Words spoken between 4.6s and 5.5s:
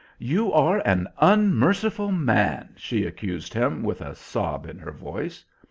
in her voice.